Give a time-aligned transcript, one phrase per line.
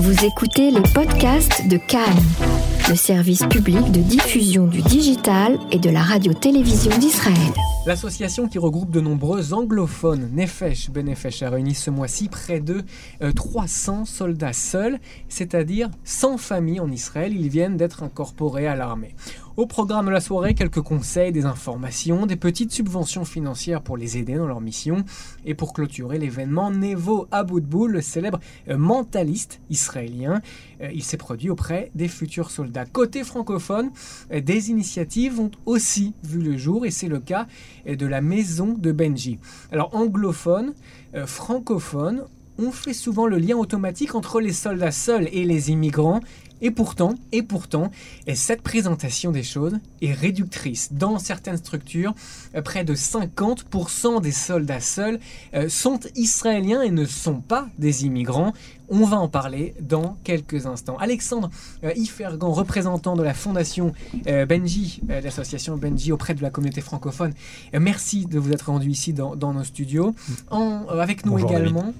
[0.00, 2.22] Vous écoutez les podcasts de Cannes,
[2.88, 7.52] le service public de diffusion du digital et de la radio-télévision d'Israël.
[7.84, 12.84] L'association qui regroupe de nombreux anglophones, Nefesh Benefesh, a réuni ce mois-ci près de
[13.34, 17.34] 300 euh, soldats seuls, c'est-à-dire sans famille en Israël.
[17.34, 19.16] Ils viennent d'être incorporés à l'armée.
[19.58, 24.16] Au programme de la soirée, quelques conseils, des informations, des petites subventions financières pour les
[24.16, 25.04] aider dans leur mission.
[25.44, 30.42] Et pour clôturer l'événement, Nevo Aboudboul, le célèbre euh, mentaliste israélien,
[30.80, 32.84] euh, il s'est produit auprès des futurs soldats.
[32.86, 33.90] Côté francophone,
[34.30, 37.48] des initiatives ont aussi vu le jour et c'est le cas
[37.84, 39.40] de la maison de Benji.
[39.72, 40.72] Alors anglophone,
[41.16, 42.26] euh, francophone,
[42.58, 46.20] on fait souvent le lien automatique entre les soldats seuls et les immigrants.
[46.60, 47.90] Et pourtant, et pourtant,
[48.34, 50.92] cette présentation des choses est réductrice.
[50.92, 52.14] Dans certaines structures,
[52.54, 55.18] euh, près de 50% des soldats seuls
[55.54, 58.52] euh, sont israéliens et ne sont pas des immigrants.
[58.88, 60.96] On va en parler dans quelques instants.
[60.98, 61.50] Alexandre
[61.84, 63.92] euh, Ifergan, représentant de la fondation
[64.48, 67.32] Benji, l'association Benji auprès de la communauté francophone,
[67.72, 70.14] merci de vous être rendu ici dans, nos studios.
[70.88, 71.92] avec nous également.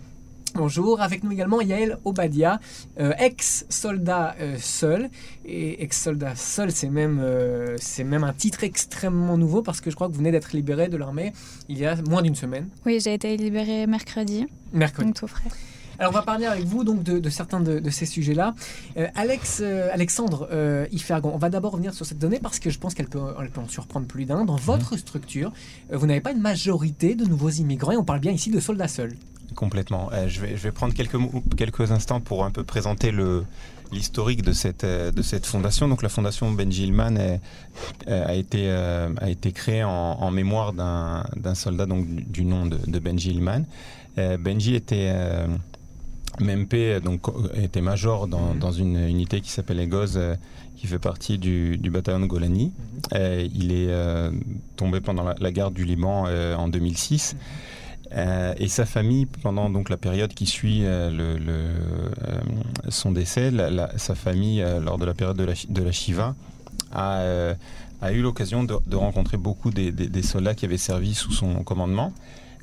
[0.58, 2.58] Bonjour, avec nous également Yael Obadia,
[2.98, 5.08] euh, ex-soldat euh, seul.
[5.46, 9.94] Et ex-soldat seul, c'est même, euh, c'est même un titre extrêmement nouveau parce que je
[9.94, 11.32] crois que vous venez d'être libéré de l'armée
[11.68, 12.66] il y a moins d'une semaine.
[12.86, 14.48] Oui, j'ai été libéré mercredi.
[14.72, 15.12] Mercredi.
[15.12, 15.48] tout frais.
[16.00, 18.56] Alors on va parler avec vous donc de, certains de, ces sujets-là.
[19.14, 20.48] Alex, Alexandre
[20.90, 23.20] Ifergon, on va d'abord revenir sur cette donnée parce que je pense qu'elle peut,
[23.52, 24.44] peut en surprendre plus d'un.
[24.44, 24.98] Dans votre mhm.
[24.98, 25.52] structure,
[25.92, 28.88] vous n'avez pas une majorité de nouveaux immigrants et on parle bien ici de soldats
[28.88, 29.14] seuls.
[29.54, 30.10] Complètement.
[30.12, 31.16] Euh, je, vais, je vais prendre quelques,
[31.56, 33.44] quelques instants pour un peu présenter le,
[33.92, 35.88] l'historique de cette, euh, de cette fondation.
[35.88, 37.38] Donc la fondation Benjilman euh,
[38.06, 43.64] a, été, a été créée en, mémoire d'un soldat donc, du nom de, de Benjilman.
[44.16, 45.14] Benji était
[46.40, 48.58] MP, donc était major dans, mhm.
[48.58, 50.20] dans une unité qui s'appelle Egoz,
[50.74, 52.72] qui fait partie du, du bataillon de Golani.
[53.12, 53.48] Mhm.
[53.54, 53.94] il est
[54.76, 57.36] tombé pendant la, la, guerre du Liban en 2006.
[58.12, 61.10] Euh, et sa famille, pendant donc la période qui suit euh,
[61.48, 61.78] euh,
[62.88, 63.52] son décès,
[63.96, 66.34] sa famille, lors de la période de la, de Shiva,
[66.92, 67.54] a,
[68.12, 72.12] eu l'occasion de, rencontrer beaucoup des, soldats qui avaient servi sous son commandement.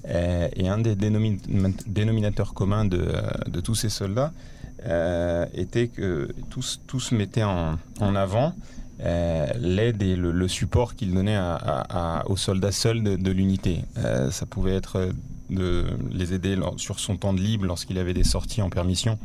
[0.08, 4.32] et un des dénominateurs communs de, tous ces soldats
[5.54, 7.78] était que tous, mettaient en,
[8.16, 8.56] avant
[9.00, 11.40] l'aide et le, support qu'il donnait
[12.26, 13.84] aux soldats seuls de l'unité.
[14.32, 15.12] ça pouvait être
[15.50, 19.18] de les aider sur son temps de libre lorsqu'il avait des sorties en permission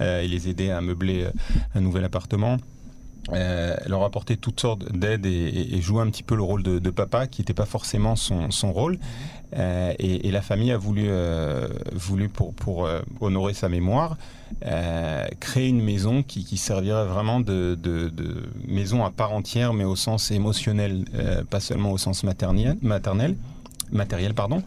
[0.00, 1.30] euh, et les aider à meubler euh,
[1.74, 2.58] un nouvel appartement.
[3.32, 7.26] Euh, leur apporter toutes sortes d'aides et, jouer un petit peu le rôle de, papa
[7.26, 8.98] qui n'était pas forcément son, rôle.
[9.54, 11.10] et, la famille a voulu,
[11.92, 12.88] voulu pour, pour
[13.20, 14.16] honorer sa mémoire,
[15.40, 20.30] créer une maison qui, servirait vraiment de, de, maison à part entière, mais au sens
[20.30, 21.04] émotionnel,
[21.50, 23.36] pas seulement au sens maternel, maternel
[23.92, 24.34] matériel.
[24.34, 24.62] Pardon.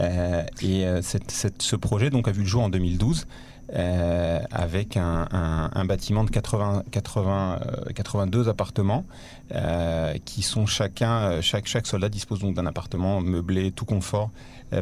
[0.00, 3.26] Euh, et euh, ce projet donc a vu le jour en 2012.
[3.74, 7.58] Euh, avec un, bâtiment de 80, 80,
[7.96, 9.04] 82 appartements
[10.24, 14.30] qui sont chacun, chaque, chaque soldat dispose donc d'un appartement meublé, tout confort,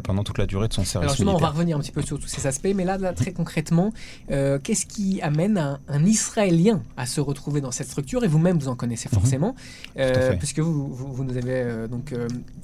[0.03, 1.05] pendant toute la durée de son service.
[1.05, 3.31] Alors justement, on va revenir un petit peu sur tous ces aspects, mais là, très
[3.31, 3.93] concrètement,
[4.31, 8.23] euh, qu'est-ce qui amène un, Israélien à se retrouver dans cette structure?
[8.23, 9.19] Et vous-même, vous en connaissez mhm.
[9.19, 9.55] forcément,
[9.97, 12.13] euh, puisque vous, vous, nous avez donc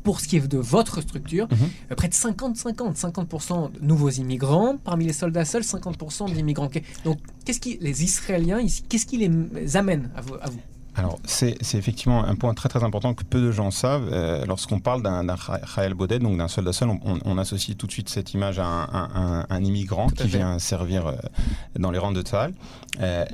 [0.03, 1.95] pour ce qui est de votre structure, mhm.
[1.95, 6.69] près de 50-50, 50%, de nouveaux immigrants parmi les soldats seuls, 50% d'immigrants.
[7.05, 8.59] Donc, qu'est-ce qui les Israéliens,
[8.89, 10.59] qu'est-ce qui les amène à vous, à vous?
[10.95, 14.09] Alors, c'est effectivement un point très très important que peu de gens savent.
[14.11, 18.09] Euh, lorsqu'on parle d'un Raël Baudet, donc d'un soldat seul, on, associe tout de suite
[18.09, 21.13] cette image à un, immigrant qui vient servir euh,
[21.79, 22.53] dans les rangs de Tzahal.
[22.99, 23.25] Euh,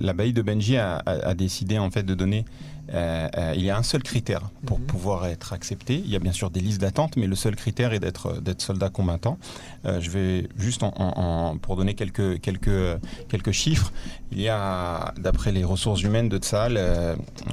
[0.00, 2.46] L'abbaye de Benji a, a, décidé en fait de donner
[2.94, 4.86] euh, euh, il y a un seul critère pour mhm.
[4.86, 5.94] pouvoir être accepté.
[5.96, 8.62] Il y a bien sûr des listes d'attente, mais le seul critère est d'être d'être
[8.62, 9.38] soldat combattant.
[9.84, 12.98] Euh, je vais juste en, pour donner quelques quelques
[13.28, 13.92] quelques chiffres.
[14.32, 16.78] Il y a, d'après les ressources humaines de Tsahal,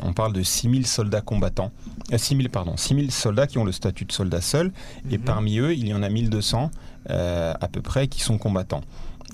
[0.04, 1.72] on parle de 6000 soldats combattants.
[2.16, 4.72] 6000 pardon, 6000 soldats qui ont le statut de soldat seul,
[5.10, 5.24] et mhm.
[5.24, 6.72] parmi eux, il y en a 1200
[7.08, 8.82] à peu près qui sont combattants.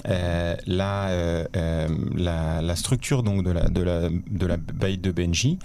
[0.08, 4.98] Euh, la, euh, euh, la, la, structure donc de la, de la, de la baille
[4.98, 5.60] de Benji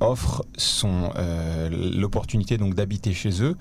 [0.00, 1.10] offre son
[1.70, 3.56] l'opportunité d'habiter chez eux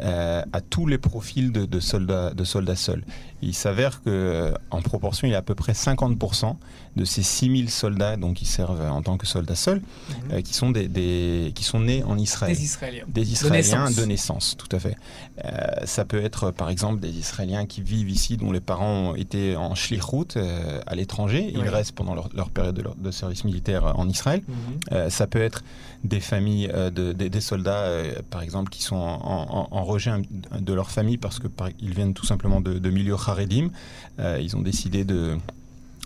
[0.00, 3.04] à tous les profils de, de soldats de soldats seuls.
[3.42, 6.56] Il s'avère que en proportion, il y a à peu près 50%
[6.96, 10.14] de ces 6000 soldats donc, qui servent en tant que soldats seuls, Mhm.
[10.32, 12.54] euh, qui, sont des, des- qui sont nés en Israël.
[12.56, 13.04] Des Israéliens.
[13.08, 13.96] Des Israéliens naissance.
[13.96, 14.96] de naissance, tout à fait.
[15.44, 15.50] Euh,
[15.84, 19.54] ça peut être par exemple des Israéliens qui vivent ici, dont les parents ont été
[19.56, 21.68] en shlichut euh, à l'étranger, ils Oui.
[21.68, 24.42] restent pendant leur, leur période de, leur- de service militaire en Israël.
[24.48, 24.54] Mhm.
[24.92, 25.62] Euh, ça peut être
[26.04, 29.20] des familles, euh, de- des- des soldats, euh, par exemple, qui sont en,
[29.50, 30.10] en- en rejet
[30.58, 33.70] de leur famille parce que par- ils viennent tout simplement de, milieux haredim.
[34.18, 35.38] Euh, ils ont décidé de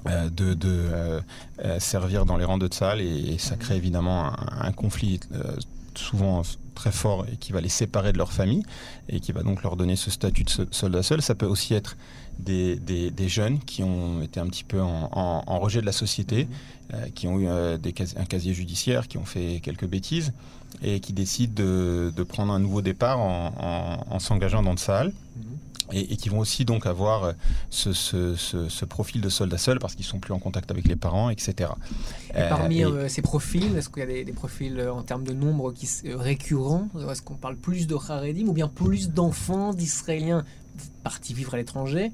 [0.09, 1.21] euh,
[1.65, 5.21] euh, servir dans les rangs de Tzal et, et ça crée évidemment un, un conflit
[5.95, 6.43] souvent
[6.75, 8.63] très fort et qui va les séparer de leur famille
[9.09, 11.21] et qui va donc leur donner ce statut de so- soldat seul.
[11.21, 11.97] Ça peut aussi être
[12.41, 15.87] des, des- des jeunes qui ont été un petit peu en, en- en rejet de
[15.87, 16.49] la société,
[16.95, 20.33] euh, qui ont eu euh, des un casier judiciaire, qui ont fait quelques bêtises
[20.83, 24.77] et qui décident de, de prendre un nouveau départ en, en- en s'engageant dans le
[24.79, 25.45] Sahel Mhm.
[25.93, 27.33] et, et qui vont aussi donc avoir euh,
[27.71, 30.87] ce, ce- ce- ce profil de soldat seul parce qu'ils sont plus en contact avec
[30.87, 31.71] les parents, etc.
[32.35, 35.25] Et Euh, parmi et- ces profils, est-ce qu'il y a des, des profils en termes
[35.25, 36.89] de nombre qui, récurrents?
[37.11, 40.45] Est-ce qu'on parle plus de Haredim ou bien plus d'enfants d'Israéliens
[41.05, 42.13] partis vivre à l'étranger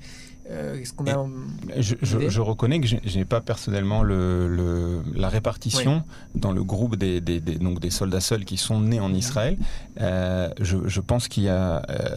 [0.48, 1.28] Euh, Est-ce qu'on a un-
[1.76, 6.04] Je, je- idée je reconnais que je n'ai pas personnellement le, le- la répartition
[6.36, 9.58] dans le groupe des, des- des- donc des soldats seuls qui sont nés en Israël.
[10.00, 12.16] Euh, je, je pense qu'il y a, euh,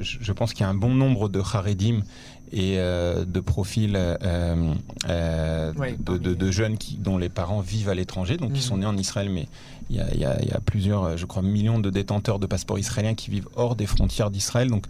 [0.00, 2.02] je pense qu'il y a un bon nombre de Haredim
[2.56, 4.16] et euh, de profils euh,
[5.08, 8.60] euh, de, de- parmi- de jeunes qui, dont les parents vivent à l'étranger, donc qui
[8.60, 8.68] Mhm.
[8.68, 9.48] sont nés en Israël, mais
[9.90, 12.38] il y, a, il y a- il y a plusieurs, je crois, millions de détenteurs
[12.38, 14.68] de passeports israéliens qui vivent hors des frontières d'Israël.
[14.70, 14.84] Donc,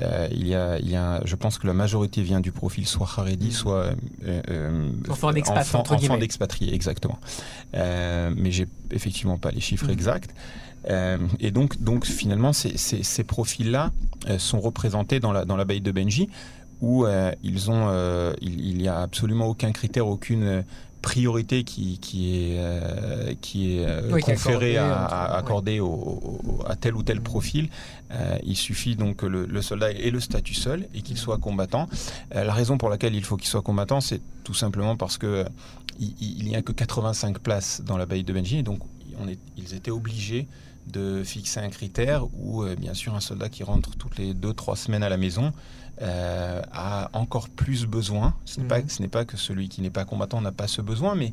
[0.00, 2.86] euh, il y a, il y a, je pense que la majorité vient du profil
[2.86, 3.52] soit Haredi, Mhm.
[3.52, 3.84] soit
[4.26, 6.14] euh, Enfants d'expat, enfants- entre guillemets.
[6.14, 7.18] enfants d'expatriés, exactement.
[7.74, 9.92] Euh, mais j'ai effectivement pas les chiffres Mhm.
[9.92, 10.34] exacts.
[10.88, 13.92] Euh, et donc, donc finalement, ces, ces- ces profils-là
[14.38, 16.28] sont représentés dans la, dans l'abbaye de Benji,
[16.80, 20.62] où euh, ils ont, euh, il, il y a absolument aucun critère, aucune euh,
[21.02, 25.38] priorité qui, qui est, euh, qui est Oui, conférée accordée, à, entre- à- ouais.
[25.38, 27.68] accordée au- au- à tel ou tel profil.
[28.12, 31.38] Euh, il suffit donc que le, le soldat ait le statut seul et qu'il soit
[31.38, 31.88] combattant.
[32.34, 35.46] Euh, la raison pour laquelle il faut qu'il soit combattant, c'est tout simplement parce que
[35.98, 38.80] il- n'y a que 85 places dans l'abbaye de Benji, donc
[39.22, 40.48] on est- ils étaient obligés
[40.86, 45.02] de fixer un critère où, bien sûr, un soldat qui rentre toutes les 2-3 semaines
[45.02, 45.52] à la maison
[46.02, 48.34] euh, a encore plus besoin.
[48.44, 48.68] Ce n'est Mhm.
[48.68, 51.32] pas, ce n'est pas que celui qui n'est pas combattant n'a pas ce besoin, mais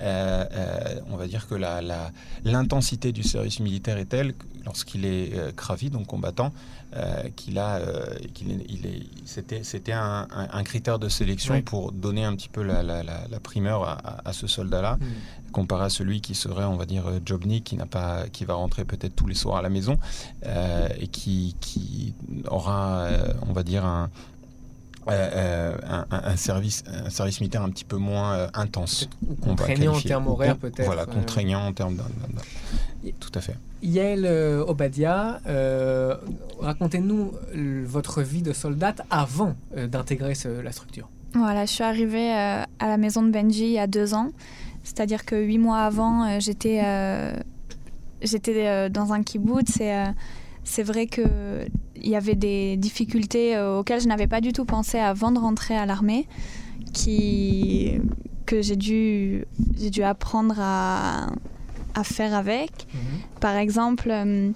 [0.00, 2.10] euh, euh, on va dire que la- la-
[2.44, 6.52] l'intensité du service militaire est telle que lorsqu'il est euh, cravi, donc combattant,
[6.96, 11.08] euh, qu'il a, euh, qu'il est, il est- c'était, c'était un, un- un critère de
[11.08, 11.62] sélection Oui.
[11.62, 13.82] pour donner un petit peu la, la- la- la primeur
[14.24, 15.06] à, ce soldat-là Mhm.
[15.52, 18.54] comparé à celui qui serait, on va dire, euh, jobnik, qui n'a pas, qui va
[18.54, 19.98] rentrer peut-être tous les soirs à la maison
[21.00, 22.14] et qui, qui
[22.48, 23.08] aura,
[23.48, 24.10] on va dire, un,
[25.08, 25.12] euh,
[25.82, 29.08] euh, un, service, un service militaire un petit peu moins euh, intense.
[29.42, 30.84] Contraignant en termes horaires peut-être.
[30.84, 31.06] Voilà, euh.
[31.06, 33.56] contraignant en termes d'un- d'un- d'un- Y- Tout à fait.
[33.82, 34.24] Yael
[34.68, 36.14] Obadia, euh,
[36.60, 37.32] racontez-nous
[37.84, 41.08] votre vie de soldate avant euh, d'intégrer ce- la structure.
[41.34, 44.28] Voilà, je suis arrivée euh, à la maison de Benji il y a deux ans.
[44.84, 47.34] C'est-à-dire que huit mois avant, euh, j'étais euh,
[48.20, 50.04] j'étais euh, dans un kibbutz et euh,
[50.64, 51.26] c'est vrai qu'il
[52.02, 55.76] y avait des difficultés euh, auxquelles je n'avais pas du tout pensé avant de rentrer
[55.76, 56.26] à l'armée,
[56.92, 57.98] qui,
[58.46, 59.44] que j'ai dû,
[59.78, 61.28] j'ai dû apprendre à,
[61.94, 62.86] à faire avec.
[63.40, 64.50] Par exemple, euh,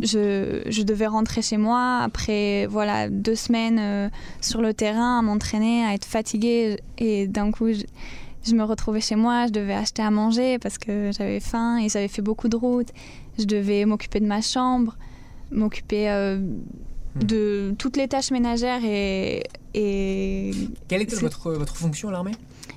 [0.00, 4.08] je, je devais rentrer chez moi après voilà deux semaines euh,
[4.40, 7.84] sur le terrain à m'entraîner, à être fatiguée et d'un coup je,
[8.44, 11.88] je me retrouvais chez moi, je devais acheter à manger parce que j'avais faim et
[11.88, 12.90] j'avais fait beaucoup de routes.
[13.38, 14.96] Je devais m'occuper de ma chambre,
[15.54, 16.38] m'occuper euh,
[17.16, 19.44] de toutes les tâches ménagères et,
[19.74, 20.50] et
[20.88, 22.32] Quelle était votre, votre fonction à l'armée?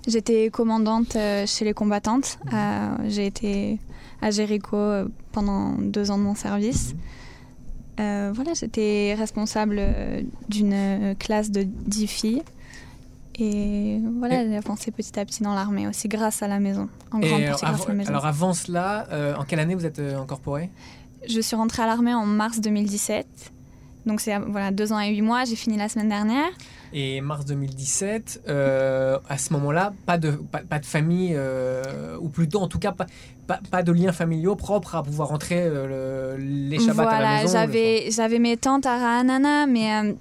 [0.07, 2.39] J'étais commandante euh, chez les combattantes.
[2.53, 3.79] Euh, J'ai été
[4.21, 4.77] à Jéricho
[5.31, 6.95] pendant deux ans de mon service.
[7.99, 9.81] Euh, voilà, j'étais responsable
[10.49, 12.43] d'une classe de 10 filles.
[13.39, 16.89] Et voilà, j'ai avancé petit à petit dans l'armée aussi grâce à la maison.
[17.11, 18.09] En Et grande alors, partie grâce avant, à la maison.
[18.09, 20.71] alors avant cela, euh, en quelle année vous êtes euh, incorporé
[21.29, 23.25] Je suis rentrée à l'armée en mars 2017.
[24.05, 25.43] Donc c'est voilà, deux ans et huit mois.
[25.43, 26.47] J'ai fini la semaine dernière.
[26.93, 32.29] Et mars 2017, euh, à ce moment-là, pas de, pas, pas de famille, euh, ou
[32.29, 33.07] plutôt en tout cas pas,
[33.45, 37.41] pas, pas de liens familiaux propres à pouvoir rentrer euh, le- les Shabbats à la
[37.41, 37.51] maison.
[37.51, 40.13] j'avais j'avais mes tantes à Rahanana, mais euh,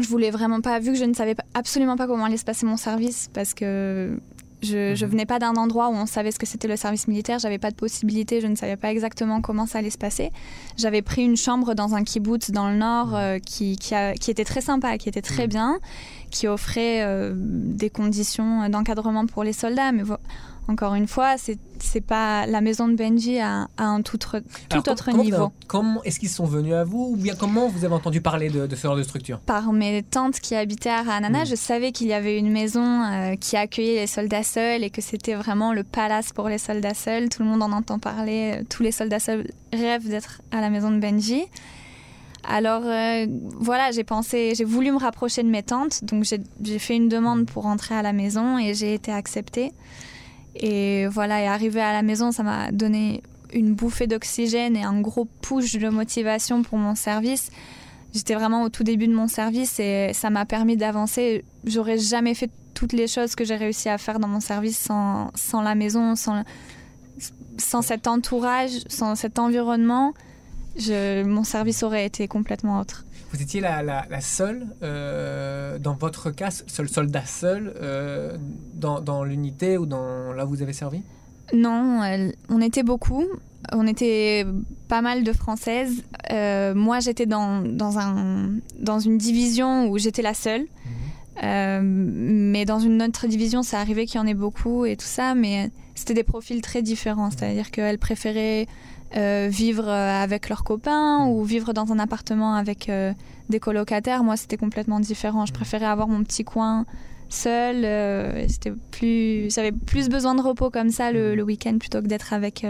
[0.00, 2.64] je voulais vraiment pas, vu que je ne savais absolument pas comment allait se passer
[2.64, 4.18] mon service, parce que
[4.62, 5.10] Je, je Mhm.
[5.12, 7.70] venais pas d'un endroit où on savait ce que c'était le service militaire, j'avais pas
[7.70, 10.32] de possibilité, je ne savais pas exactement comment ça allait se passer.
[10.76, 14.30] J'avais pris une chambre dans un kibbutz dans le nord euh, qui, qui, a- qui
[14.30, 15.48] était très sympa, qui était très Mhm.
[15.48, 15.78] bien,
[16.30, 19.92] qui offrait euh, des conditions d'encadrement pour les soldats.
[19.92, 20.02] Mais
[20.68, 24.46] encore une fois, c'est pas la maison de Benji à, à un tout, autre- tout
[24.70, 25.52] Alors, autre comment niveau.
[25.66, 28.66] comment est-ce qu'ils sont venus à vous ou bien comment vous avez entendu parler de,
[28.68, 29.40] de ce genre de structure?
[29.40, 31.46] Par mes tantes qui habitaient à Ranana, Mm.
[31.46, 35.00] je savais qu'il y avait une maison euh, qui accueillait les soldats seuls et que
[35.00, 37.28] c'était vraiment le palace pour les soldats seuls.
[37.28, 38.58] Tout le monde en entend parler.
[38.60, 41.42] euh, Tous les soldats seuls rêvent d'être à la maison de Benji.
[42.48, 43.26] Alors euh,
[43.58, 47.44] voilà, j'ai pensé, j'ai voulu me rapprocher de mes tantes, donc j'ai fait une demande
[47.46, 49.72] pour rentrer à la maison et j'ai été acceptée.
[50.56, 55.00] Et voilà, et arrivé à la maison, ça m'a donné une bouffée d'oxygène et un
[55.00, 57.50] gros push de motivation pour mon service.
[58.12, 61.44] J'étais vraiment au tout début de mon service et ça m'a permis d'avancer.
[61.64, 65.30] J'aurais jamais fait toutes les choses que j'ai réussi à faire dans mon service sans,
[65.62, 66.44] la maison, sans,
[67.82, 70.14] cet entourage, sans cet environnement.
[70.88, 73.04] Mon service aurait été complètement autre.
[73.32, 78.36] Vous étiez la, la- la seule, euh, dans votre cas, seul soldat seul, euh,
[78.74, 81.02] dans, dans l'unité ou dans là où vous avez servi?
[81.54, 82.00] Non,
[82.48, 83.24] on était beaucoup.
[83.72, 84.46] On était
[84.88, 86.02] pas mal de Françaises.
[86.32, 90.66] Euh, moi, j'étais dans, dans, un, dans une division où j'étais la seule.
[91.42, 95.06] Euh, mais dans une autre division, ça arrivait qu'il y en ait beaucoup et tout
[95.06, 97.30] ça, mais c'était des profils très différents.
[97.30, 98.66] C'est-à-dire qu'elles préféraient
[99.16, 103.12] euh, vivre euh, avec leurs copains ou vivre dans un appartement avec euh,
[103.48, 104.22] des colocataires.
[104.24, 105.46] Moi, c'était complètement différent.
[105.46, 106.86] Je préférais avoir mon petit coin
[107.28, 107.84] seul.
[107.84, 112.06] euh, c'était plus, j'avais plus besoin de repos comme ça le, le week-end plutôt que
[112.06, 112.64] d'être avec.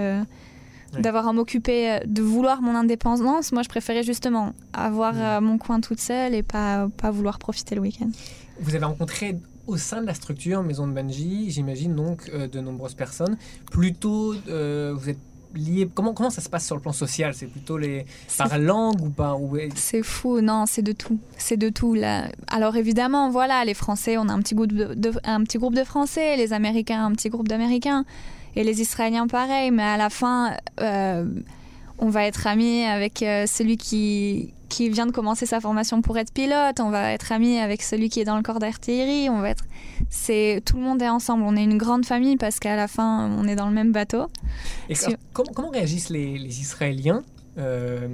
[0.99, 3.53] d'avoir à m'occuper, de vouloir mon indépendance.
[3.53, 7.81] Moi, je préférais justement avoir mon coin toute seule et pas, pas vouloir profiter le
[7.81, 8.11] week-end.
[8.61, 12.59] Vous avez rencontré au sein de la structure Maison de Benji, j'imagine donc euh, de
[12.61, 13.37] nombreuses personnes.
[13.71, 15.19] Plutôt, euh, vous êtes
[15.55, 15.89] liés.
[15.95, 17.35] Comment, comment ça se passe sur le plan social?
[17.35, 18.07] C'est plutôt les
[18.39, 21.19] par langue ou par ou- C'est fou, non, c'est de tout.
[21.39, 21.95] C'est de tout.
[21.95, 22.29] Là.
[22.49, 25.75] Alors évidemment, voilà, les Français, on a un petit, groupe de, de- un petit groupe
[25.75, 28.05] de Français, les Américains, un petit groupe d'Américains,
[28.57, 31.25] et les Israéliens, pareil, mais à la fin, euh,
[31.99, 36.19] on va être amis avec euh, celui qui, qui vient de commencer sa formation pour
[36.19, 39.39] être pilote, on va être amis avec celui qui est dans le corps d'artillerie, on
[39.41, 39.65] va être...
[40.09, 43.31] C'est, tout le monde est ensemble, on est une grande famille parce qu'à la fin,
[43.39, 44.27] on est dans le même bateau.
[44.89, 44.95] Et
[45.33, 47.23] comment, comment réagissent les, les Israéliens
[47.59, 48.07] euh,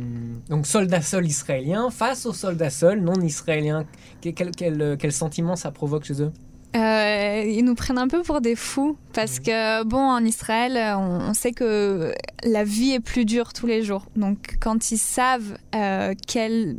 [0.49, 3.85] donc soldats seuls israéliens face aux soldats seuls non israéliens?
[4.21, 6.33] Quel, quel, quel, quel sentiment ça provoque chez eux?
[6.75, 11.31] Euh, ils nous prennent un peu pour des fous parce que, bon, en Israël, on,
[11.31, 12.13] on sait que
[12.45, 14.07] la vie est plus dure tous les jours.
[14.17, 16.77] Donc, quand ils savent euh, qu'elle.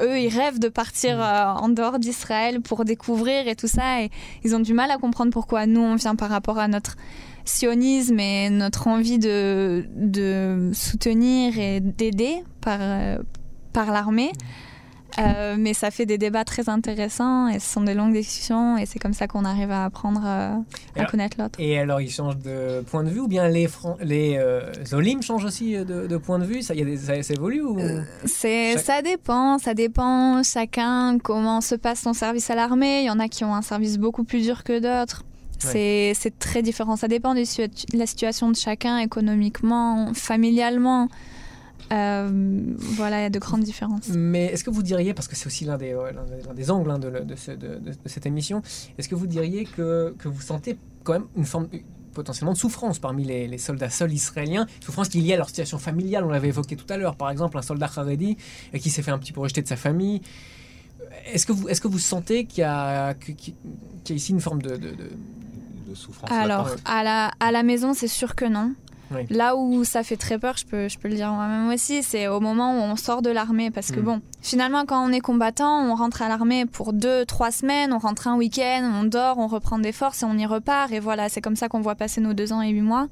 [0.00, 4.02] Eux, ils rêvent de partir euh, en dehors d'Israël pour découvrir et tout ça.
[4.02, 4.10] Et
[4.44, 6.96] ils ont du mal à comprendre pourquoi nous, on vient par rapport à notre
[7.44, 13.18] sionisme et notre envie de, de soutenir et d'aider par, euh,
[13.72, 14.32] par l'armée.
[15.18, 18.86] Euh, mais ça fait des débats très intéressants et ce sont des longues discussions et
[18.86, 20.54] c'est comme ça qu'on arrive à apprendre euh,
[20.96, 21.58] à connaître l'autre.
[21.58, 25.20] et alors ils changent de point de vue ou bien les, Fran- les euh, Zolim
[25.22, 26.62] changent aussi de, de point de vue?
[26.62, 27.78] Ça, y a des, ça, évolue ou...
[28.74, 33.00] Chaque- Ça dépend, ça dépend chacun comment se passe son service à l'armée.
[33.00, 35.24] Il y en a qui ont un service beaucoup plus dur que d'autres.
[35.58, 36.96] C'est, c'est très différent.
[36.96, 37.42] Ça dépend de
[37.98, 41.08] la situation de chacun, économiquement, familialement.
[41.92, 44.08] Euh, voilà, il y a de grandes différences.
[44.08, 45.94] Mais est-ce que vous diriez, parce que c'est aussi l'un des,
[46.70, 48.62] angles hein, de, le- de ce- de- de- de cette émission,
[48.98, 51.68] est-ce que vous diriez que, que vous sentez quand même une forme
[52.14, 55.48] potentiellement de souffrance parmi les, les soldats seuls israéliens, souffrance qui est liée à leur
[55.48, 58.36] situation familiale, on l'avait évoqué tout à l'heure, par exemple un soldat Haredi
[58.74, 60.20] euh, qui s'est fait un petit peu rejeter de sa famille.
[61.32, 63.54] Est-ce que vous, est-ce que vous sentez qu'il y a, que- qu'il
[64.04, 64.70] qu'il y a ici une forme de...
[64.70, 65.10] de- de-
[65.88, 66.30] de souffrance.
[66.30, 66.72] Alors, ouais.
[66.84, 68.74] à la, à la maison, c'est sûr que non.
[69.12, 69.26] Oui.
[69.30, 72.28] Là où ça fait très peur, je peux, je peux le dire moi-même aussi, c'est
[72.28, 73.70] au moment où on sort de l'armée.
[73.70, 74.04] Parce que Mm.
[74.04, 77.98] bon, finalement, quand on est combattant, on rentre à l'armée pour deux, trois semaines, on
[77.98, 80.92] rentre un week-end, on dort, on reprend des forces et on y repart.
[80.92, 83.08] Et voilà, c'est comme ça qu'on voit passer nos deux ans et huit mois.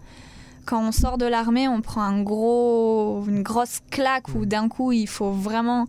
[0.67, 4.93] Quand on sort de l'armée, on prend un gros, une grosse claque où d'un coup,
[4.93, 5.87] il faut vraiment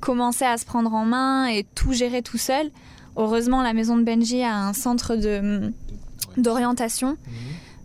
[0.00, 2.70] commencer à se prendre en main et tout gérer tout seul.
[3.16, 5.72] Heureusement, la maison de Benji a un centre de
[6.36, 7.16] d'orientation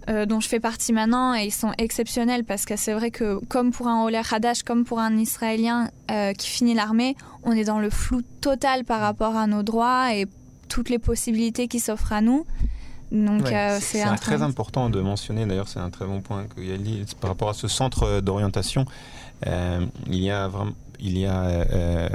[0.09, 3.43] euh, dont je fais partie maintenant et ils sont exceptionnels parce que c'est vrai que
[3.45, 7.65] comme pour un Oler Hadash, comme pour un Israélien euh, qui finit l'armée, on est
[7.65, 10.25] dans le flou total par rapport à nos droits et
[10.69, 12.45] toutes les possibilités qui s'offrent à nous.
[13.11, 16.61] Donc Ouais, euh, C'est très important de mentionner, d'ailleurs c'est un très bon point que
[16.61, 18.85] Yali, par rapport à ce centre d'orientation,
[19.45, 22.09] il y a vraiment, il y a euh,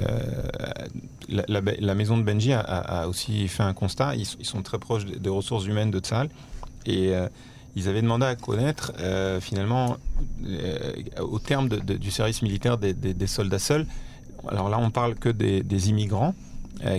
[1.28, 4.16] la, maison de Benji a, aussi fait un constat.
[4.16, 6.28] Ils, sont très proches des, ressources humaines de Tzal
[6.86, 7.12] et
[7.76, 8.92] ils avaient demandé à connaître
[9.40, 9.96] finalement
[11.20, 13.86] au terme du service militaire des, soldats seuls.
[14.48, 16.34] Alors là, on parle que des, immigrants.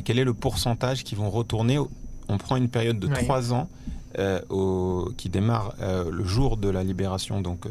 [0.03, 1.77] quel est le pourcentage qui vont retourner
[2.27, 3.69] On prend une période de trois ans
[4.19, 7.69] euh, au, qui démarre euh, le jour de la libération donc, euh,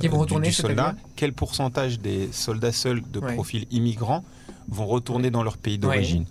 [0.00, 4.24] qui vont retourner, du, soldat, quel pourcentage des soldats seuls de profil immigrant
[4.66, 6.24] vont retourner dans leur pays d'origine?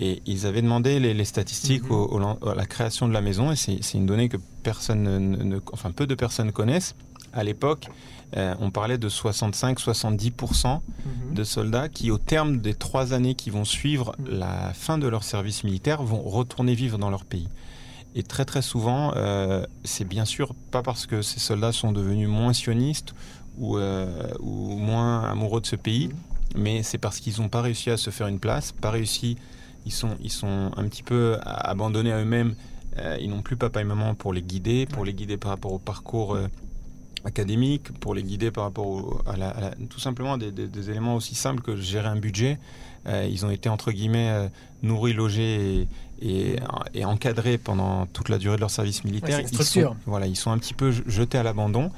[0.00, 2.36] Et ils avaient demandé les, statistiques mhm.
[2.46, 6.06] à la création de la maison, et c'est une donnée que personne ne, enfin, peu
[6.06, 6.94] de personnes connaissent.
[7.32, 7.88] À l'époque,
[8.34, 11.34] on parlait de 65-70% mhm.
[11.34, 14.38] de soldats qui, au terme des trois années qui vont suivre mhm.
[14.38, 17.48] la fin de leur service militaire, vont retourner vivre dans leur pays.
[18.14, 22.28] Et très très souvent, euh, c'est bien sûr pas parce que ces soldats sont devenus
[22.28, 23.14] moins sionistes
[23.58, 26.10] ou, euh, ou moins amoureux de ce pays,
[26.56, 29.36] mais c'est parce qu'ils n'ont pas réussi à se faire une place, pas réussi,
[29.86, 32.54] ils sont, ils sont un petit peu abandonnés à eux-mêmes,
[32.98, 35.72] euh, ils n'ont plus papa et maman pour les guider, pour les guider par rapport
[35.72, 36.36] au parcours
[37.24, 41.62] académique, pour les guider par rapport à, la, tout simplement des, des, éléments aussi simples
[41.62, 42.58] que gérer un budget.
[43.06, 44.50] ils ont été entre guillemets
[44.82, 45.88] nourris, logés et,
[46.22, 46.56] et,
[46.94, 49.40] et, encadrés pendant toute la durée de leur service militaire.
[49.40, 51.90] ils, sont, voilà, ils sont un petit peu jetés à l'abandon.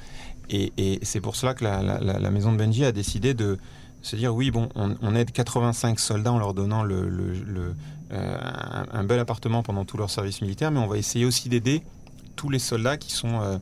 [0.50, 3.58] Et, et c'est pour cela que la, maison de Benji a décidé de
[4.02, 7.74] se dire oui, bon, on, aide 85 soldats en leur donnant le
[8.12, 8.36] euh,
[8.92, 11.82] un, bel appartement pendant tout leur service militaire, mais on va essayer aussi d'aider
[12.36, 13.56] tous les soldats qui sont euh,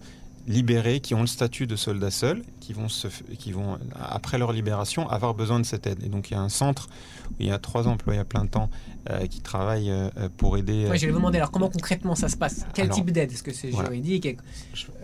[0.46, 4.52] libérés, qui ont le statut de soldats seuls, qui vont, se, qui vont, après leur
[4.52, 6.02] libération, avoir besoin de cette aide.
[6.04, 6.88] Et donc il y a un centre
[7.32, 8.70] où il y a trois employés à plein temps
[9.10, 10.88] euh, qui travaillent euh, pour aider.
[10.90, 12.66] Oui, je vais vous demander alors comment concrètement ça se passe?
[12.74, 13.32] Quel type d'aide?
[13.32, 14.38] Est-ce que c'est juridique?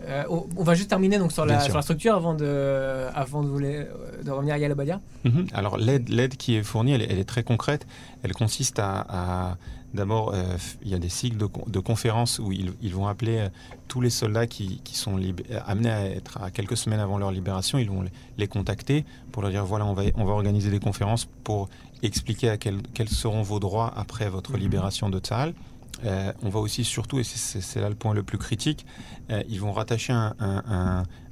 [0.05, 3.87] Euh, On va juste terminer donc sur la, sur la structure avant de, avant de,
[4.23, 4.99] de revenir à Yalabadia.
[5.23, 5.47] Mhm.
[5.53, 7.87] Alors l'aide qui est fournie, elle, est très concrète.
[8.23, 9.57] Elle consiste à
[9.93, 13.49] D'abord, euh, il y a des cycles de, conférences où ils, vont appeler euh,
[13.87, 17.77] tous les soldats qui, sont euh, amenés à être à quelques semaines avant leur libération.
[17.77, 18.03] Ils vont
[18.37, 21.69] les, contacter pour leur dire voilà, on va, on va organiser des conférences pour
[22.03, 24.59] expliquer à quels seront vos droits après votre mhm.
[24.59, 25.53] libération de Tzahal.
[26.03, 28.85] on va aussi surtout, et c'est là le point le plus critique,
[29.49, 30.35] ils vont rattacher un,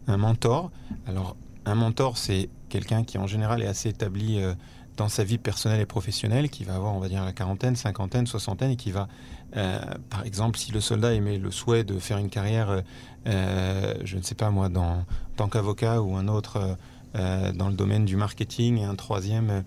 [0.08, 0.72] un, mentor.
[1.08, 1.36] Alors,
[1.66, 4.42] un mentor, c'est quelqu'un qui en général est assez établi
[4.98, 8.28] dans sa vie personnelle et professionnelle, qui va avoir, on va dire, la quarantaine, cinquantaine,
[8.28, 9.08] soixantaine, et qui va,
[9.58, 9.80] euh,
[10.10, 12.82] par exemple, si le soldat aimait le souhait de faire une carrière,
[13.28, 16.78] euh, je ne sais pas moi, dans, tant qu'avocat ou un autre
[17.16, 19.64] euh, dans le domaine du marketing, et un troisième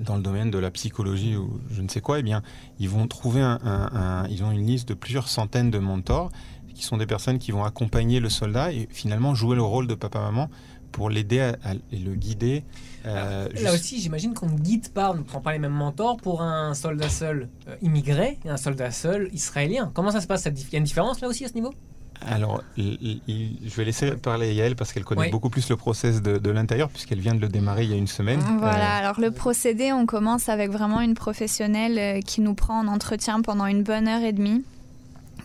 [0.00, 2.42] dans le domaine de la psychologie ou je ne sais quoi, eh bien,
[2.78, 6.30] ils vont trouver un, ils ont une liste de plusieurs centaines de mentors
[6.78, 9.94] qui sont des personnes qui vont accompagner le soldat et finalement jouer le rôle de
[9.94, 10.48] papa-maman
[10.92, 11.52] pour l'aider
[11.92, 12.64] et le guider.
[13.06, 16.16] Euh, là aussi, j'imagine qu'on ne guide pas, on ne prend pas les mêmes mentors
[16.16, 19.90] pour un soldat seul euh, immigré et un soldat seul israélien.
[19.94, 21.72] Comment ça se passe Il y a une différence là aussi à ce niveau?
[22.20, 26.88] Alors, je vais laisser parler Yael parce qu'elle connaît beaucoup plus le process de, l'intérieur
[26.88, 28.40] puisqu'elle vient de le démarrer il y a une semaine.
[28.58, 32.88] Voilà, euh, alors le procédé, on commence avec vraiment une professionnelle qui nous prend en
[32.88, 34.64] entretien pendant une bonne heure et demie,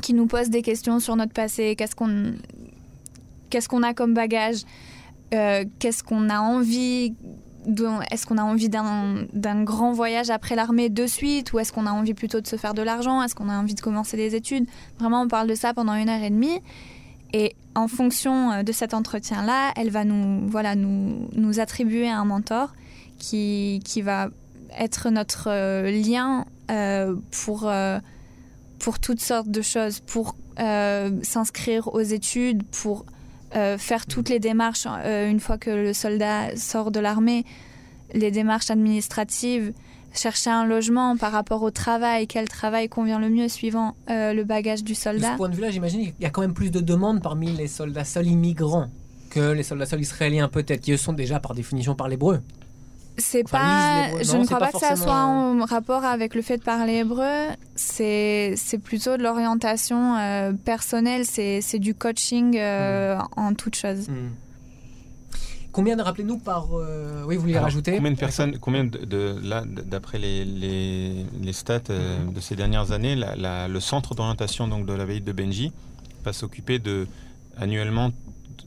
[0.01, 2.33] qui nous pose des questions sur notre passé, qu'est-ce qu'on
[3.49, 4.63] qu'est-ce qu'on a comme bagage,
[5.33, 7.13] euh, qu'est-ce qu'on a envie
[8.11, 11.91] est-ce qu'on a envie d'un grand voyage après l'armée de suite ou est-ce qu'on a
[11.91, 14.65] envie plutôt de se faire de l'argent Est-ce qu'on a envie de commencer des études
[14.99, 16.59] Vraiment, on parle de ça pendant une heure et demie.
[17.31, 22.25] Et en fonction euh, de cet entretien-là, elle va nous, voilà, nous, nous attribuer un
[22.25, 22.73] mentor
[23.17, 24.27] qui, qui va
[24.77, 26.45] être notre euh, lien
[27.31, 27.71] pour,
[28.83, 30.35] pour toutes sortes de choses, pour
[31.23, 33.05] s'inscrire aux études, pour
[33.55, 37.45] euh, faire toutes les démarches euh, une fois que le soldat sort de l'armée,
[38.13, 39.73] les démarches administratives,
[40.11, 44.43] chercher un logement par rapport au travail, quel travail convient le mieux suivant euh, le
[44.43, 45.27] bagage du soldat.
[45.27, 47.51] De ce point de vue-là, j'imagine qu'il y a quand même plus de demandes parmi
[47.51, 48.87] les soldats seuls immigrants
[49.29, 52.41] que les soldats seuls israéliens peut-être, qui eux sont déjà par définition par l'hébreu.
[53.17, 56.63] C'est pas, je ne crois pas, que ça soit en rapport avec le fait de
[56.63, 57.49] parler hébreu.
[57.75, 61.25] C'est, c'est plutôt de l'orientation euh, personnelle.
[61.25, 63.39] C'est, c'est du coaching euh, hmm.
[63.39, 64.09] en toute chose.
[64.09, 64.29] Hmm.
[65.71, 69.63] Combien de rappelez-nous par euh, oui vous voulez rajouter Combien de personnes combien de, là
[69.65, 75.03] d'après les, les, les stats de ces dernières années le centre d'orientation donc de la
[75.03, 75.71] veille de Benji
[76.23, 77.07] va s'occuper de
[77.57, 78.11] annuellement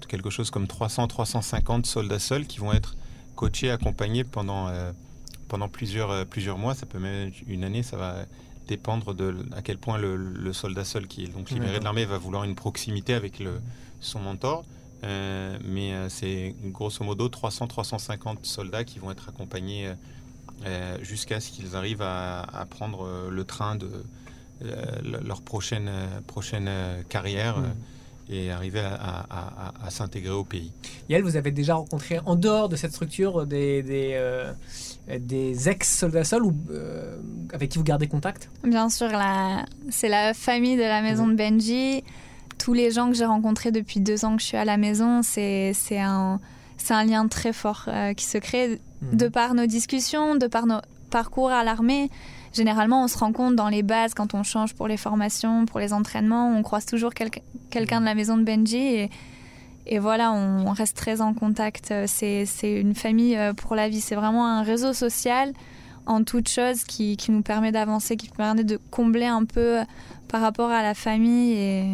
[0.08, 2.96] quelque chose comme 300 350 soldats seuls qui vont être
[3.36, 4.90] coaché, accompagné pendant, euh,
[5.46, 6.74] pendant plusieurs, euh, plusieurs mois.
[6.74, 8.24] Ça peut même être une année, ça va
[8.66, 12.18] dépendre de à quel point le, soldat seul qui est donc libéré de l'armée va
[12.18, 13.60] vouloir une proximité avec le,
[14.00, 14.64] son mentor.
[15.04, 19.92] Euh, mais c'est grosso modo 300-350 soldats qui vont être accompagnés
[21.02, 23.88] jusqu'à ce qu'ils arrivent à, prendre le train de
[25.04, 25.88] leur prochaine,
[26.26, 26.68] prochaine
[27.08, 27.58] carrière.
[27.58, 27.74] Mmh
[28.28, 30.72] et arriver à, s'intégrer au pays.
[31.08, 34.52] Yael, vous avez déjà rencontré en dehors de cette structure des, des, euh,
[35.18, 37.18] des ex-soldats sols ou, euh,
[37.52, 38.50] avec qui vous gardez contact?
[38.64, 39.08] Bien sûr,
[39.90, 42.02] c'est la famille de la maison de Benji.
[42.58, 45.20] Tous les gens que j'ai rencontrés depuis deux ans que je suis à la maison,
[45.22, 46.40] c'est un,
[46.90, 49.16] un lien très fort euh, qui se crée mhm.
[49.16, 52.10] de par nos discussions, de par nos parcours à l'armée.
[52.56, 55.78] Généralement, on se rend compte dans les bases quand on change pour les formations, pour
[55.78, 59.10] les entraînements, on croise toujours quelqu'un de la maison de Benji
[59.86, 61.92] et, voilà, on reste très en contact.
[62.06, 64.00] C'est une famille euh, pour la vie.
[64.00, 65.52] C'est vraiment un réseau social
[66.06, 69.80] en toute chose qui, nous permet d'avancer, qui permet de combler un peu
[70.28, 71.84] par rapport à la famille et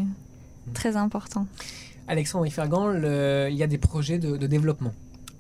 [0.75, 1.49] très important.
[2.07, 2.95] Alexandre Ifergan,
[3.51, 4.93] il y a des projets de développement.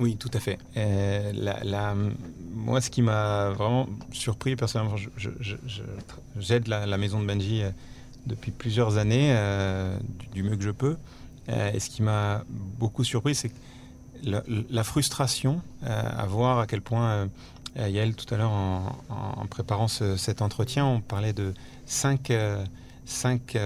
[0.02, 0.58] Oui, tout à fait.
[0.76, 2.10] Euh,
[2.52, 4.96] moi, ce qui m'a vraiment surpris, personnellement,
[6.40, 7.70] j'aide la, maison de Benji euh,
[8.26, 9.96] depuis plusieurs années, euh,
[10.34, 10.96] du, mieux que je peux.
[11.46, 13.52] et ce qui m'a beaucoup surpris, c'est
[14.24, 17.28] la, frustration à voir à quel point,
[17.76, 21.54] Yael, tout à l'heure, en, préparant cet entretien, on parlait de
[21.86, 22.32] cinq,
[23.04, 23.56] cinq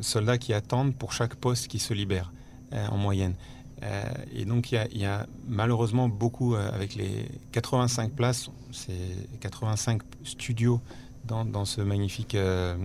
[0.00, 2.32] soldats qui attendent pour chaque poste qui se libère
[2.72, 3.34] en moyenne.
[3.82, 4.02] Euh,
[4.34, 8.92] et donc il y, a malheureusement beaucoup, euh, avec les 85 places, c'est
[9.40, 10.80] 85 studios
[11.24, 12.76] dans, ce magnifique euh,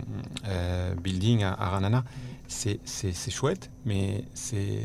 [1.01, 2.03] building à, Ranana.
[2.47, 2.79] C'est
[3.29, 4.81] chouette, mais c'est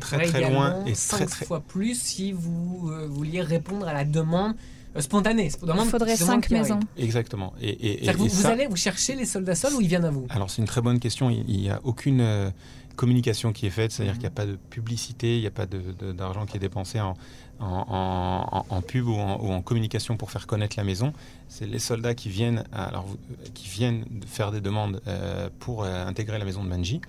[0.00, 4.54] très très loin et très très fois plus si vous vouliez répondre à la demande
[4.98, 5.50] spontanée.
[5.62, 6.80] Il faudrait cinq maisons.
[6.96, 7.52] Exactement.
[7.60, 10.26] Et, vous, allez vous chercher les soldats sols ou ils viennent à vous?
[10.30, 11.28] Alors c'est une très bonne question.
[11.28, 12.52] Il n'y a aucune
[12.96, 14.18] communication qui est faite, c'est-à-dire mhm.
[14.18, 17.14] qu'il n'y a pas de publicité, il n'y a pas d'argent qui est dépensé en,
[17.60, 21.12] en, pub ou, en, communication pour faire connaître la maison.
[21.48, 23.06] C'est les soldats qui viennent, alors,
[23.54, 27.00] qui viennent faire des demandes euh, pour euh, intégrer la maison de Manji.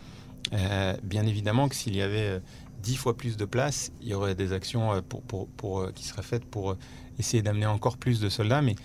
[0.53, 2.41] Euh, bien évidemment que s'il y avait
[2.81, 6.21] dix fois plus de place, il y aurait des actions pour, pour, pour, qui seraient
[6.21, 6.77] faites pour
[7.19, 8.75] essayer d'amener encore plus de soldats, mais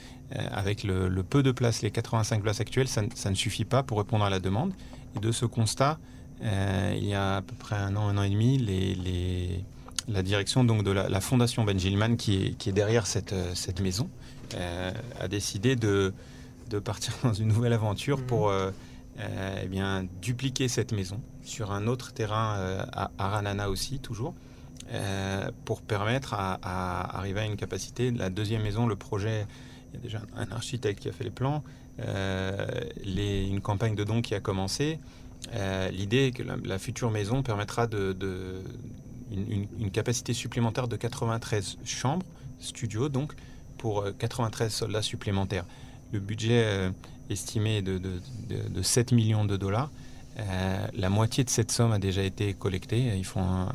[0.51, 3.99] avec le, peu de places, les 85 places actuelles, ça, ça, ne suffit pas pour
[3.99, 4.73] répondre à la demande.
[5.15, 5.99] Et de ce constat,
[6.45, 9.65] euh, il y a à peu près un an, un an et demi, les,
[10.09, 13.55] la direction donc, de la, fondation Ben Gilman, qui est, qui est derrière cette, euh,
[13.55, 14.11] cette maison,
[14.55, 16.13] euh, a décidé de,
[16.71, 18.27] de, partir dans une nouvelle aventure mhm.
[18.27, 18.53] pour
[19.63, 22.57] eh bien, dupliquer cette maison sur un autre terrain
[22.93, 24.35] à Aranana aussi, toujours.
[25.65, 28.11] pour permettre à, arriver à une capacité.
[28.11, 29.47] La deuxième maison, le projet,
[29.93, 31.63] il y a déjà un architecte qui a fait les plans,
[31.99, 34.99] les, une campagne de dons qui a commencé.
[35.55, 38.17] Euh, l'idée est que la, future maison permettra de,
[39.31, 42.27] une, capacité supplémentaire de 93 chambres,
[42.59, 43.33] studios donc,
[43.79, 45.65] pour 93 euh, soldats supplémentaires.
[46.13, 46.91] Le budget euh,
[47.31, 49.91] estimé est de, de, 7 millions de dollars.
[50.95, 53.17] la moitié de cette somme a déjà été collectée.
[53.17, 53.69] Ils font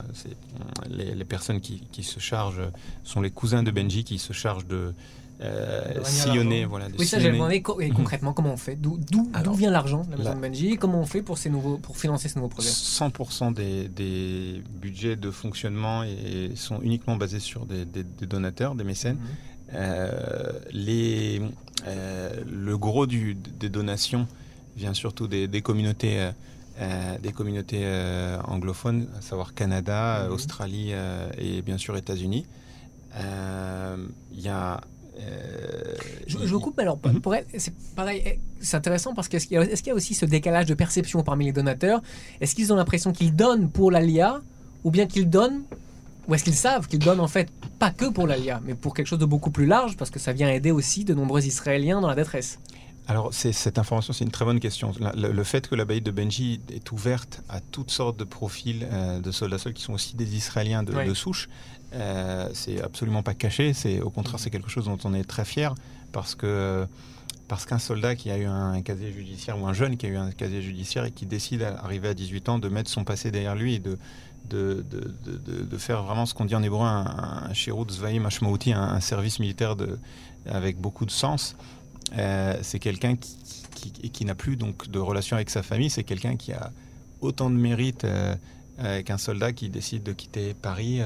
[0.90, 2.72] les, personnes qui, se chargent
[3.04, 4.94] sont les cousins de Benji qui se chargent de,
[5.42, 6.66] euh, sillonner.
[6.66, 8.76] Voilà, oui, ça j'ai demandé concrètement comment on fait?
[8.76, 9.00] D'où
[9.56, 12.28] vient l'argent de la maison de Benji Comment on fait pour, ces nouveaux, pour financer
[12.28, 12.70] ces nouveaux projets?
[12.70, 17.86] 100% des, des, budgets de fonctionnement et, sont uniquement basés sur des,
[18.26, 19.18] donateurs, des mécènes.
[19.18, 19.28] Mhm.
[19.76, 21.42] Euh, les,
[21.86, 24.28] euh, le gros du, des donations
[24.76, 26.32] vient surtout des, communautés.
[27.22, 27.86] des communautés
[28.46, 30.34] anglophones, à savoir Canada, mhm.
[30.34, 30.94] Australie
[31.38, 32.46] et bien sûr États-Unis.
[33.16, 34.82] Il y a
[35.20, 35.96] euh,
[36.28, 37.22] je, je, coupe, alors mhm.
[37.22, 40.74] pour c'est pareil, eh, c'est intéressant parce qu'est-ce qu'il y, a aussi ce décalage de
[40.74, 42.02] perception parmi les donateurs?
[42.42, 44.42] Est-ce qu'ils ont l'impression qu'ils donnent pour l'ALIA
[44.84, 45.64] ou bien qu'ils donnent
[46.28, 47.50] ou est-ce qu'ils savent qu'ils donnent en fait
[47.80, 50.34] pas que pour l'ALIA, mais pour quelque chose de beaucoup plus large parce que ça
[50.34, 52.60] vient aider aussi de nombreux Israéliens dans la détresse?
[53.10, 54.92] Alors, cette information, c'est une très bonne question.
[55.16, 59.22] Le, fait que la baie de Benji est ouverte à toutes sortes de profils euh,
[59.22, 61.48] de soldats seuls qui sont aussi des Israéliens de, souche,
[61.94, 63.74] euh, c'est absolument pas caché.
[63.74, 65.74] C'est au contraire, c'est quelque chose dont on est très fier
[66.12, 66.88] parce que
[67.48, 70.18] parce qu'un soldat qui a eu un, casier judiciaire ou un jeune qui a eu
[70.18, 73.32] un casier judiciaire et qui décide, à arriver à 18 ans, de mettre son passé
[73.32, 73.98] derrière lui et de
[74.50, 79.00] de, de, de, faire vraiment ce qu'on dit en hébreu un, shirut zvaim un, un,
[79.02, 79.76] service militaire
[80.46, 81.58] avec beaucoup de sens.
[82.18, 85.90] Euh, c'est quelqu'un qui, qui, n'a plus donc de relation avec sa famille.
[85.90, 86.72] C'est quelqu'un qui a
[87.22, 88.36] autant de mérite euh,
[88.80, 91.02] euh, qu'un soldat qui décide de quitter Paris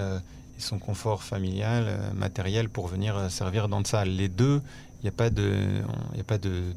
[0.61, 4.09] son confort familial, matériel pour venir servir dans le salle.
[4.09, 4.61] Les deux,
[4.99, 5.81] il n'y a pas de,
[6.13, 6.73] il a pas de,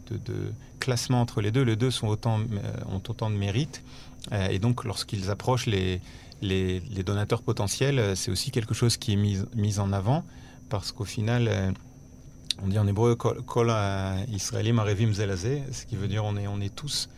[0.81, 1.63] classement entre les deux.
[1.63, 2.41] Les deux sont autant,
[2.89, 3.83] ont autant de mérite.
[4.33, 6.01] et donc, lorsqu'ils approchent les,
[6.43, 10.25] les, donateurs potentiels, c'est aussi quelque chose qui est mis, mis en avant
[10.69, 11.75] parce qu'au final,
[12.63, 13.73] on dit en hébreu Kol
[14.29, 17.09] Israelim Arevim Zelazé, ce qui veut dire on est, on est tous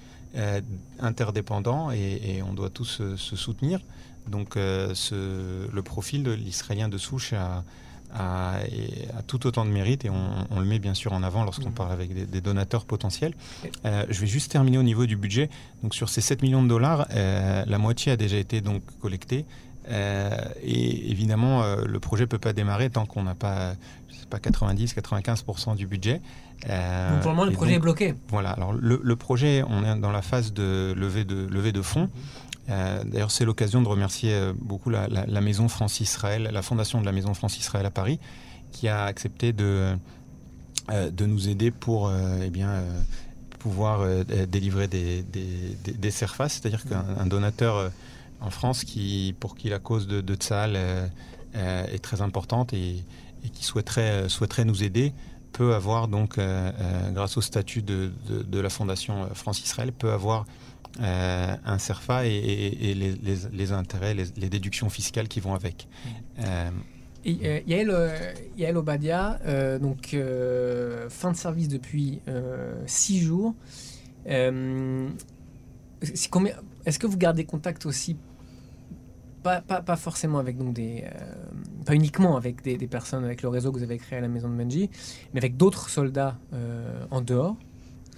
[1.01, 3.81] interdépendants et, on doit tous se soutenir.
[4.29, 7.63] Donc ce, le profil de l'Israélien de souche a,
[8.15, 8.59] a,
[9.27, 11.75] tout autant de mérite et on, le met bien sûr en avant lorsqu'on mmh.
[11.75, 13.35] parle avec des, donateurs potentiels.
[13.85, 15.51] Euh, je vais juste terminer au niveau du budget.
[15.83, 19.45] Donc sur ces 7 millions de dollars, euh, la moitié a déjà été donc collectée.
[19.89, 23.75] Euh, et évidemment, le projet ne peut pas démarrer tant qu'on n'a pas,
[24.31, 26.21] pas 90-95% du budget.
[26.63, 28.15] donc pour le moment, le projet est bloqué.
[28.29, 28.51] Voilà.
[28.51, 32.05] Alors le, projet, on est dans la phase de levée de, levée de fonds.
[32.05, 32.46] Mmh.
[32.69, 35.09] Euh, d'ailleurs, c'est l'occasion de remercier euh, beaucoup la,
[35.41, 38.19] Maison France-Israël, la fondation de la Maison France-Israël à Paris,
[38.73, 39.97] qui a accepté de,
[40.91, 42.83] euh, de nous aider pour eh bien,
[43.59, 44.05] pouvoir
[44.49, 47.91] délivrer des, des, des, c'est-à-dire qu'un donateur
[48.41, 50.77] en France qui, pour qui la cause de, de Tzal
[51.55, 53.05] est très importante et,
[53.53, 55.13] qui souhaiterait, souhaiterait nous aider
[55.53, 56.39] peut avoir donc,
[57.13, 60.45] grâce au statut de, de la Fondation France-Israël, peut avoir
[61.01, 65.89] euh, un CERFA et, les, intérêts, les, déductions fiscales qui vont avec.
[66.41, 66.71] Euh,
[67.27, 69.39] euh, Yael, Obadia,
[69.81, 70.17] donc
[71.11, 72.21] fin de service depuis
[72.87, 73.55] six jours.
[74.27, 75.09] Est-ce
[76.99, 78.17] que vous gardez contact aussi
[79.43, 81.05] pas, pas, forcément avec donc des,
[81.85, 84.49] pas uniquement avec des, personnes avec le réseau que vous avez créé à la maison
[84.49, 84.91] de Menji,
[85.35, 86.39] mais avec d'autres soldats
[87.11, 87.57] en dehors?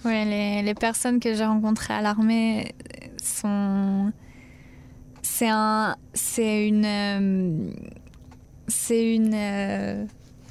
[0.05, 2.73] Oui, les, personnes que j'ai rencontrées à l'armée
[3.21, 4.11] sont.
[5.21, 5.95] C'est un.
[6.13, 6.85] C'est une.
[6.85, 7.71] Euh,
[8.67, 9.33] c'est une.
[9.33, 10.05] Euh,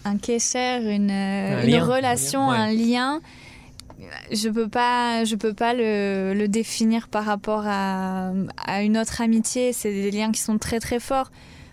[0.04, 3.20] un kécher, une, une relation, un lien.
[4.30, 8.32] Je peux pas, je peux pas le, le définir par rapport à,
[8.64, 9.72] à, une autre amitié.
[9.72, 11.30] C'est des liens qui sont très très forts.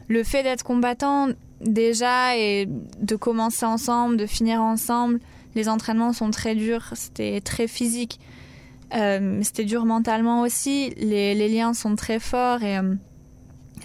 [0.08, 1.30] Le fait d'être combattant
[1.62, 2.68] déjà et
[3.00, 5.20] de commencer ensemble, de finir ensemble,
[5.56, 8.20] les entraînements sont très durs, c'était très physique.
[8.96, 10.92] Euh, c'était dur mentalement aussi.
[10.98, 12.96] Les, liens sont très forts et euh,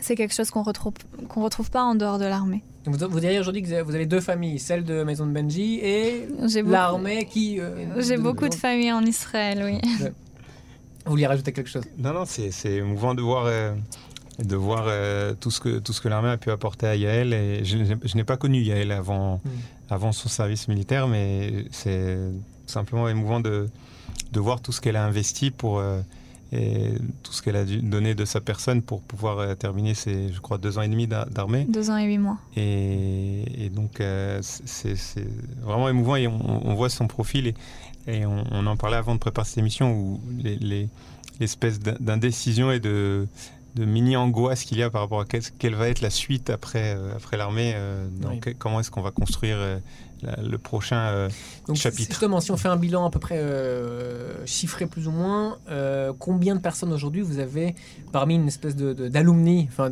[0.01, 0.93] c'est quelque chose qu'on retrouve
[1.29, 2.63] qu'on retrouve pas en dehors de l'armée.
[2.85, 6.29] Vous, vous diriez aujourd'hui que vous avez deux familles, celle de Maison de Benji et
[6.65, 7.61] l'armée qui.
[7.61, 9.81] Euh, J'ai beaucoup de familles en Israël, oui.
[11.07, 11.85] Vous vouliez rajouter quelque chose?
[11.99, 13.47] Non, non, c'est émouvant de voir
[14.45, 17.33] de voir euh, tout ce que tout ce que l'armée a pu apporter à Yael.
[17.33, 17.77] Et je,
[18.17, 19.51] n'ai pas connu Yael avant hmm.
[19.91, 22.17] Avant son service militaire, mais c'est
[22.67, 23.69] simplement émouvant de
[24.33, 26.01] de voir tout ce qu'elle a investi pour euh,
[26.53, 30.41] et tout ce qu'elle a donné de sa personne pour pouvoir euh, terminer ses, je
[30.41, 31.65] crois, deux ans et demi d'armée.
[31.69, 32.39] Deux ans et huit mois.
[32.57, 34.03] Et, donc,
[34.41, 34.97] c'est
[35.63, 37.47] vraiment émouvant et on, voit son profil.
[37.47, 37.55] Et,
[38.09, 40.21] et on, en parlait avant de préparer cette émission où
[41.39, 43.29] l'espèce les, d'indécision et de,
[43.75, 46.95] de mini angoisse qu'il y a par rapport à quelle, va être la suite après,
[46.97, 47.73] euh, après l'armée.
[47.75, 48.09] Euh,
[48.59, 49.59] comment est-ce qu'on va construire
[50.23, 51.29] le prochain euh,
[51.67, 52.11] Donc, chapitre.
[52.11, 56.13] Justement, si on fait un bilan à peu près euh, chiffré plus ou moins, euh,
[56.19, 57.75] combien de personnes aujourd'hui vous avez
[58.13, 59.91] parmi une espèce d'alumni, de, enfin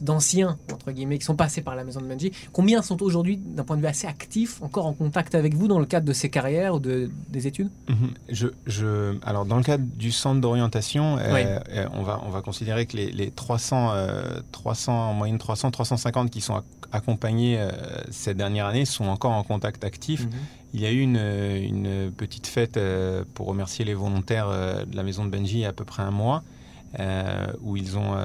[0.00, 3.64] d'anciens, entre guillemets, qui sont passés par la maison de Menji, combien sont aujourd'hui, d'un
[3.64, 6.30] point de vue assez actif, encore en contact avec vous dans le cadre de ces
[6.30, 7.70] carrières ou de, des études?
[7.88, 8.10] Mhm.
[8.28, 11.18] je, je, Alors, dans le cadre du centre d'orientation,
[11.92, 13.92] on, va, on va considérer que les, les 300,
[14.52, 17.58] 300, en moyenne 300, 350 qui sont accompagnés
[18.10, 20.24] cette dernière année sont encore en contact actif.
[20.24, 20.30] Mhm.
[20.74, 24.96] Il y a eu une, une petite fête euh, pour remercier les volontaires euh, de
[24.96, 26.42] la maison de Benji il y a à peu près un mois,
[26.98, 28.16] euh, où ils ont,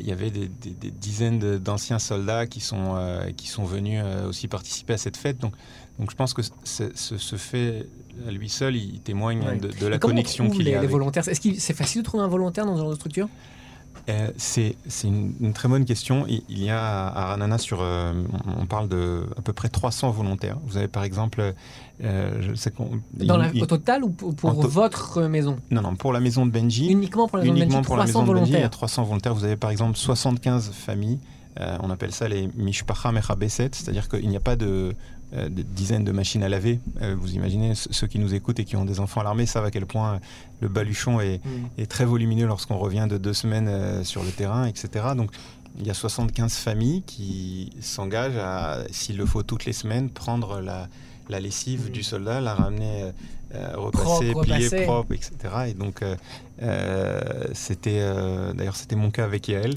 [0.00, 0.50] il y avait des,
[0.90, 2.98] dizaines d'anciens soldats qui sont,
[3.36, 5.38] qui sont venus aussi participer à cette fête.
[5.38, 5.54] Donc,
[5.98, 7.86] donc je pense que ce, fait
[8.26, 10.80] à lui seul, il témoigne de, la connexion qu'il y a.
[10.80, 13.28] Les volontaires, est-ce que c'est facile de trouver un volontaire dans ce genre de structure?
[14.08, 16.26] Euh, c'est une, très bonne question.
[16.28, 18.12] Il, y a à Ranana, sur, euh,
[18.58, 20.58] on parle de à peu près 300 volontaires.
[20.66, 21.54] Vous avez par exemple,
[22.02, 22.72] euh, je sais
[23.14, 25.56] Dans la, au total ou pour, votre maison?
[25.70, 26.90] Non, non, pour la maison de Benji.
[26.90, 28.46] Uniquement pour la maison de Benji, pour la maison volontaires.
[28.46, 29.34] De Benji, il y a 300 volontaires.
[29.34, 31.18] Vous avez par exemple 75 familles.
[31.58, 34.94] on appelle ça les Mishpacha Mechabeset, c'est-à-dire qu'il n'y a pas de,
[35.34, 36.80] euh, des dizaines de machines à laver.
[37.02, 39.64] Euh, vous imaginez, ceux qui nous écoutent et qui ont des enfants à l'armée savent
[39.64, 40.20] à quel point
[40.60, 41.86] le baluchon est, mm.
[41.86, 45.06] très volumineux lorsqu'on revient de deux semaines euh, sur le terrain, etc.
[45.16, 45.30] Donc
[45.78, 50.60] il y a 75 familles qui s'engagent à, s'il le faut toutes les semaines, prendre
[50.60, 50.88] la,
[51.28, 51.92] lessive mm.
[51.92, 53.12] du soldat, la ramener
[53.74, 55.32] repasser, plier, propre, etc.
[55.68, 56.02] Et donc,
[57.52, 58.00] c'était
[58.54, 59.74] d'ailleurs c'était mon cas avec Yael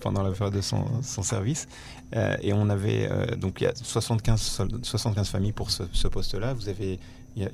[0.00, 1.68] pendant la période de son, son service.
[2.16, 6.52] Euh, et on avait, euh, donc il y a 75, 75 familles pour ce, poste-là.
[6.54, 6.98] Vous avez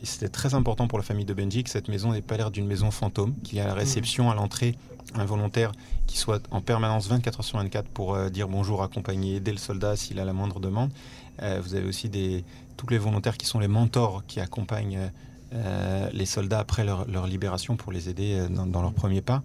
[0.03, 2.67] c'était très important pour la famille de Benji que cette maison n'ait pas l'air d'une
[2.67, 4.77] maison fantôme, qu'il y ait à la réception, à l'entrée,
[5.15, 5.73] un volontaire
[6.07, 9.59] qui soit en permanence 24 heures sur 24 pour euh, dire bonjour, accompagner, aider le
[9.59, 10.91] soldat s'il a la moindre demande.
[11.43, 12.45] Euh, vous avez aussi des,
[12.77, 15.11] tous les volontaires qui sont les mentors qui accompagnent
[15.53, 19.43] euh, les soldats après leur, libération pour les aider dans, dans leurs premiers pas.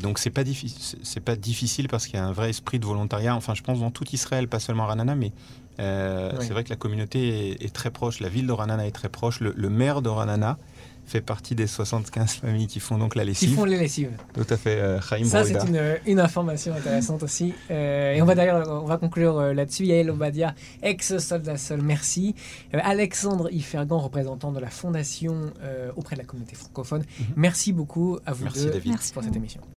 [0.00, 2.86] donc c'est pas difficile, c'est pas difficile parce qu'il y a un vrai esprit de
[2.86, 3.34] volontariat.
[3.34, 5.32] Enfin, je pense dans tout Israël, pas seulement à Ranana, mais
[5.78, 8.20] c'est vrai que la communauté est, très proche.
[8.20, 9.40] La ville de Ranana est très proche.
[9.40, 10.58] Le, le maire de Ranana
[11.06, 13.48] fait partie des 75 familles qui font donc la lessive.
[13.48, 14.10] Qui font les lessives.
[14.34, 17.54] Tout à fait, euh, Ça, c'est une, une, information intéressante aussi.
[17.70, 19.84] Euh, et on va d'ailleurs, on va conclure euh, là-dessus.
[19.84, 22.34] Yael Obadia, ex-soldat seul, merci.
[22.72, 25.52] Alexandre Ifergan, représentant de la Fondation
[25.96, 27.04] auprès de la communauté francophone.
[27.18, 27.26] Mhm.
[27.36, 28.96] Merci beaucoup à vous merci deux David.
[29.12, 29.60] pour cette émission.